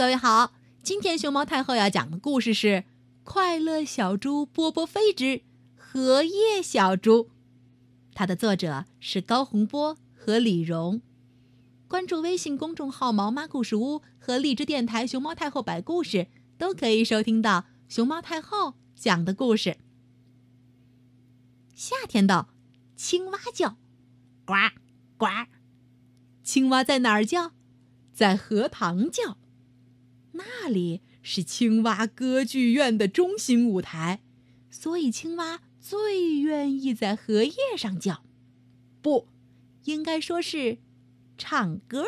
[0.00, 2.66] 各位好，今天熊猫太后要讲的故事是
[3.22, 5.42] 《快乐小猪波波飞之
[5.76, 7.24] 荷叶小猪》，
[8.14, 11.02] 它的作者是高洪波和李荣。
[11.86, 19.76] 关注微信公众号“毛妈故事屋”和荔枝电台“熊猫太后摆故事”，都可以收听到熊猫太后讲的故事。
[21.74, 22.48] 夏天到，
[22.96, 23.76] 青蛙叫，
[24.46, 24.54] 呱
[25.18, 25.26] 呱。
[26.42, 27.52] 青蛙在哪儿叫？
[28.14, 29.36] 在荷塘叫。
[30.62, 34.20] 那里是青蛙歌剧院的中心舞台，
[34.70, 38.22] 所以青蛙最愿意在荷叶上叫。
[39.02, 39.28] 不，
[39.84, 40.78] 应该说是
[41.38, 42.04] 唱歌，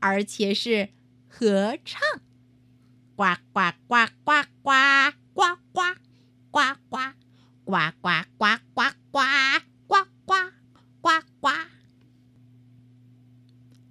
[0.00, 0.90] 而且是
[1.28, 2.00] 合唱。
[3.16, 5.96] 呱呱呱呱呱呱呱
[6.50, 7.14] 呱呱
[7.64, 9.22] 呱呱呱呱呱
[9.86, 10.34] 呱呱
[11.00, 11.48] 呱呱。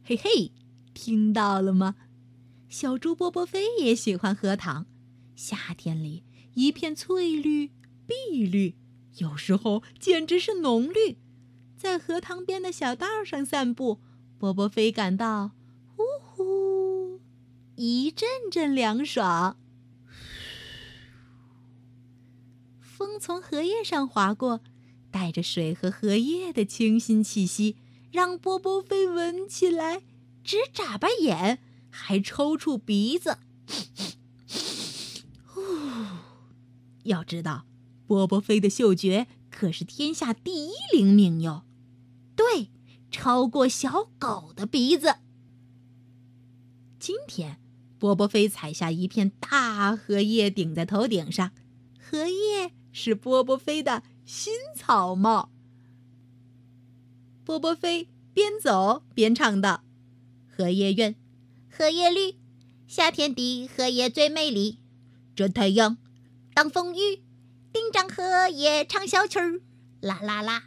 [0.03, 0.51] 嘿嘿，
[0.93, 1.95] 听到了吗？
[2.69, 4.85] 小猪波波飞也喜欢荷塘，
[5.35, 6.23] 夏天里
[6.53, 7.71] 一片翠绿、
[8.05, 8.75] 碧绿，
[9.17, 11.17] 有时候简直是浓绿。
[11.77, 14.01] 在荷塘边的小道上散步，
[14.37, 15.51] 波波飞感到
[15.95, 17.21] 呼呼，
[17.75, 19.57] 一阵阵凉爽。
[22.81, 24.61] 风从荷叶上划过，
[25.09, 27.77] 带着水和荷叶的清新气息，
[28.11, 30.01] 让波波飞闻起来
[30.43, 31.59] 直眨巴眼。
[31.89, 33.37] 还抽搐鼻子，
[35.45, 35.61] 呼！
[37.03, 37.65] 要知道，
[38.05, 41.63] 波波飞的嗅觉可是天下第一灵敏哟，
[42.35, 42.69] 对，
[43.09, 45.15] 超过小狗的鼻子。
[46.99, 47.59] 今天，
[47.97, 51.51] 波波飞采下一片大荷叶，顶在头顶上，
[51.99, 55.51] 荷叶是波波飞的新草帽。
[57.43, 59.83] 波波飞边走边唱道
[60.47, 61.15] ：“荷叶愿。”
[61.77, 62.39] 荷叶绿，
[62.87, 64.79] 夏天的荷叶最美丽。
[65.35, 65.95] 遮太阳，
[66.55, 67.21] 挡风雨，
[67.71, 69.61] 顶张荷叶唱小曲儿，
[70.01, 70.63] 啦啦啦，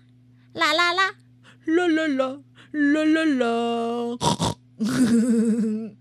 [0.52, 1.16] 啦啦啦，
[1.64, 4.18] 啦啦啦，啦啦啦。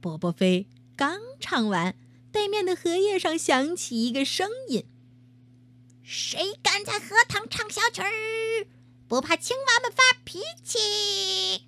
[0.00, 1.94] 波波飞刚唱完，
[2.32, 4.86] 对面的荷叶上响起一个声音
[6.02, 8.66] ：“谁敢在荷塘唱小曲儿？
[9.06, 11.66] 不怕青蛙们发脾气？”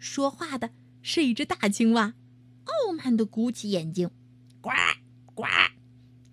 [0.00, 0.70] 说话的
[1.10, 2.12] 是一只大青蛙，
[2.64, 4.10] 傲慢的鼓起眼睛，
[4.60, 4.68] 呱
[5.34, 5.46] 呱，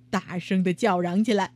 [0.10, 1.56] 大声的叫嚷起来。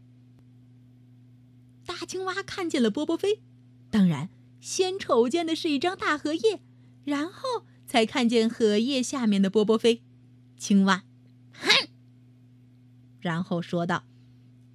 [1.86, 3.42] 大青蛙看见了波波飞，
[3.90, 4.30] 当然
[4.62, 6.62] 先瞅见的是一张大荷叶，
[7.04, 10.02] 然后才看见荷叶下面的波波飞。
[10.56, 11.04] 青蛙，
[11.52, 11.90] 哼，
[13.20, 14.06] 然后说道：“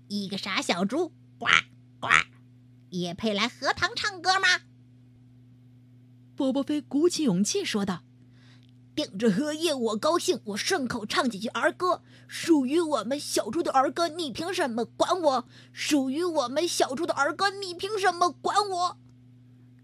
[0.09, 1.47] 一个傻小猪，呱
[1.99, 2.09] 呱，
[2.91, 4.49] 也配来荷塘唱歌吗？”
[6.37, 8.05] 波波飞鼓起勇气说道
[8.95, 15.49] ：“顶着荷叶我高兴，我顺口唱几句儿歌，属于我们小猪的儿歌，你凭什么管我？
[15.73, 18.99] 属于我们小猪的儿歌，你凭什么管我？”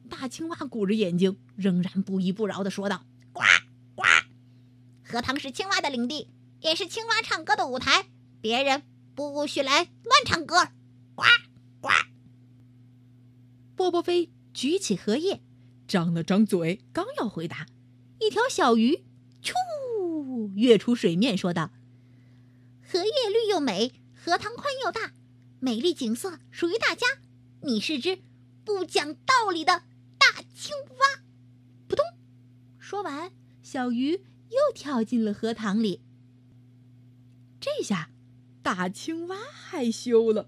[0.09, 3.43] 大青蛙鼓着眼睛，仍然不依不饶地说道：“呱
[3.95, 4.05] 呱，
[5.05, 6.29] 荷塘是青蛙的领地，
[6.61, 8.07] 也是青蛙唱歌的舞台，
[8.41, 8.83] 别人
[9.15, 10.69] 不许来乱唱歌。”
[11.17, 11.25] 呱
[11.81, 11.89] 呱，
[13.75, 15.43] 波波飞举起荷叶。
[15.89, 17.67] 张了张嘴，刚要回答，
[18.21, 19.03] 一条小鱼
[19.43, 19.53] “啾”
[20.55, 21.71] 跃出水面，说道
[22.87, 25.13] ：“荷叶绿又美，荷塘宽又大，
[25.59, 27.07] 美丽景色属于大家。
[27.63, 28.21] 你是只
[28.65, 29.85] 不讲道理的
[30.19, 31.23] 大青蛙。”
[31.89, 32.05] 扑通，
[32.79, 33.33] 说完，
[33.63, 36.03] 小鱼又跳进了荷塘里。
[37.59, 38.11] 这下，
[38.63, 40.47] 大青蛙害羞了，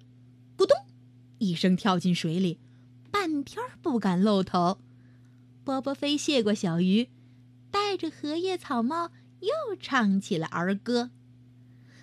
[0.56, 0.77] 咕咚
[1.38, 2.59] 一声跳进水里，
[3.11, 4.78] 半天不敢露头。
[5.65, 7.09] 波波飞谢过小鱼，
[7.72, 9.10] 戴着荷叶草帽，
[9.41, 11.10] 又唱起了儿歌：“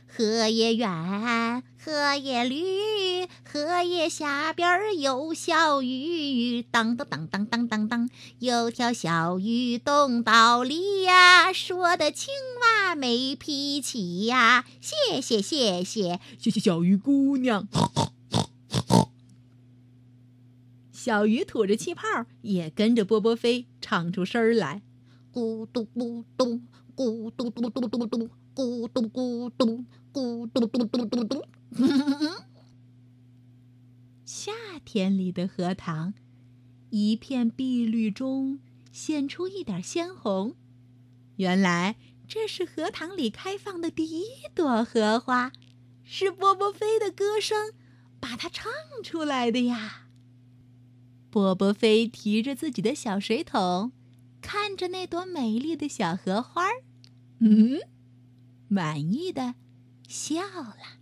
[0.05, 8.09] 荷叶圆，荷叶绿，荷叶下边有小鱼，当当当当当当当，
[8.39, 17.67] 有条小鱼懂道理呀，说的青蛙没脾气呀，谢谢谢谢谢谢小鱼姑娘。”
[20.91, 22.03] 小鱼吐着气泡，
[22.41, 24.81] 也跟着波波飞唱出声来：
[25.33, 26.61] 咕咚咕咚，
[26.95, 31.45] 咕咚咚咚咚咚，咕咚咕咚，咕咚咚咚咚咚。
[34.25, 34.51] 夏
[34.83, 36.13] 天里的荷塘，
[36.89, 38.59] 一片碧绿中
[38.91, 40.55] 现出一点鲜红。
[41.37, 41.95] 原来
[42.27, 45.51] 这是荷塘里开放的第一朵荷花，
[46.03, 47.73] 是波波飞的歌声
[48.19, 48.71] 把它唱
[49.03, 50.07] 出来的呀。
[51.29, 53.91] 波波飞提着自己的小水桶，
[54.41, 56.63] 看着那朵美丽的小荷花
[57.39, 57.79] 嗯
[58.67, 59.55] 满意的
[60.07, 60.98] 笑了。